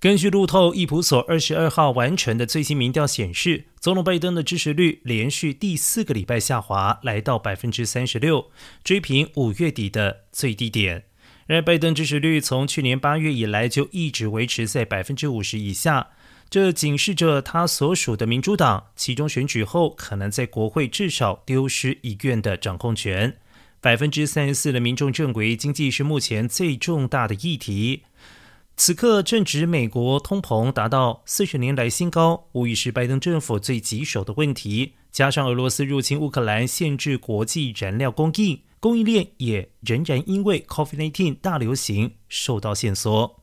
[0.00, 8.50] 根据路透易普所二十二号完成的最新民调显示，总统拜登的支持率连续第四个礼拜下滑，来到百分之三十六，
[8.82, 11.04] 追平五月底的最低点。
[11.46, 16.08] 然而，拜登支持率从去年八月以来就一直维持在百分之五十以下，
[16.48, 23.36] 这警示着他所属的民主党，其中选举后可能在国会至少丢失一院的掌控权。
[23.82, 28.04] 百分之三十四的民众认为经济是目前最重大的议题。
[28.82, 34.94] 此刻正值美国通膨达到四十年来新高，无疑是拜登政府最棘手的问题。
[35.12, 43.39] 加上俄罗斯入侵乌克兰，限制国际燃料供应，供应链也仍然因为 COVID-19 大流行受到限缩。